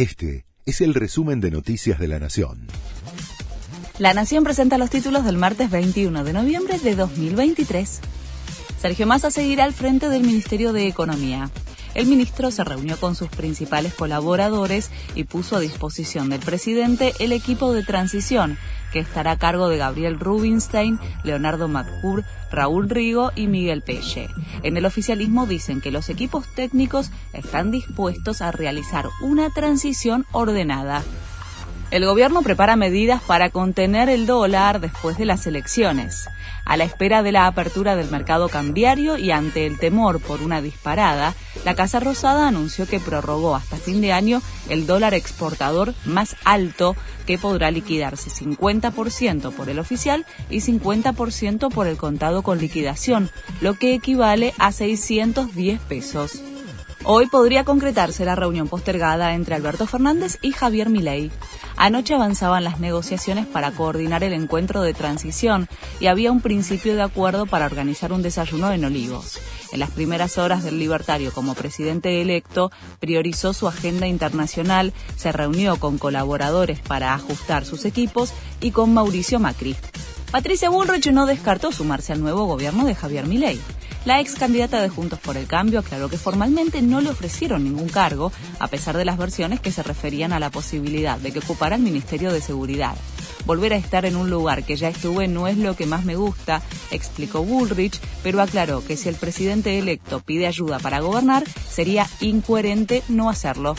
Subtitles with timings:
[0.00, 2.68] Este es el resumen de Noticias de la Nación.
[3.98, 8.00] La Nación presenta los títulos del martes 21 de noviembre de 2023.
[8.80, 11.50] Sergio Massa seguirá al frente del Ministerio de Economía.
[11.94, 17.32] El ministro se reunió con sus principales colaboradores y puso a disposición del presidente el
[17.32, 18.58] equipo de transición,
[18.92, 24.28] que estará a cargo de Gabriel Rubinstein, Leonardo Macur, Raúl Rigo y Miguel Pelle.
[24.62, 31.02] En el oficialismo dicen que los equipos técnicos están dispuestos a realizar una transición ordenada.
[31.90, 36.28] El gobierno prepara medidas para contener el dólar después de las elecciones.
[36.64, 40.62] A la espera de la apertura del mercado cambiario y ante el temor por una
[40.62, 46.36] disparada, la Casa Rosada anunció que prorrogó hasta fin de año el dólar exportador más
[46.44, 46.94] alto
[47.26, 53.30] que podrá liquidarse 50% por el oficial y 50% por el contado con liquidación,
[53.60, 56.40] lo que equivale a 610 pesos.
[57.04, 61.30] Hoy podría concretarse la reunión postergada entre Alberto Fernández y Javier Milei.
[61.76, 65.66] Anoche avanzaban las negociaciones para coordinar el encuentro de transición
[65.98, 69.40] y había un principio de acuerdo para organizar un desayuno en Olivos.
[69.72, 75.80] En las primeras horas del libertario como presidente electo, priorizó su agenda internacional, se reunió
[75.80, 79.74] con colaboradores para ajustar sus equipos y con Mauricio Macri.
[80.30, 83.58] Patricia Bullrich no descartó sumarse al nuevo gobierno de Javier Milei.
[84.06, 87.88] La ex candidata de Juntos por el Cambio aclaró que formalmente no le ofrecieron ningún
[87.88, 91.76] cargo, a pesar de las versiones que se referían a la posibilidad de que ocupara
[91.76, 92.94] el Ministerio de Seguridad.
[93.44, 96.16] Volver a estar en un lugar que ya estuve no es lo que más me
[96.16, 102.06] gusta, explicó Bullrich, pero aclaró que si el presidente electo pide ayuda para gobernar, sería
[102.20, 103.74] incoherente no hacerlo.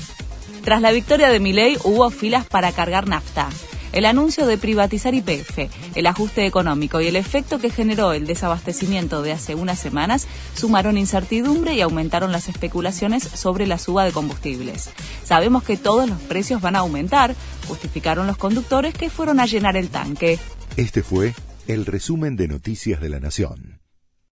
[0.64, 3.50] Tras la victoria de Milei hubo filas para cargar nafta.
[3.94, 9.22] El anuncio de privatizar IPF, el ajuste económico y el efecto que generó el desabastecimiento
[9.22, 14.92] de hace unas semanas sumaron incertidumbre y aumentaron las especulaciones sobre la suba de combustibles.
[15.24, 17.36] Sabemos que todos los precios van a aumentar,
[17.68, 20.40] justificaron los conductores que fueron a llenar el tanque.
[20.78, 21.34] Este fue
[21.68, 23.81] el resumen de Noticias de la Nación.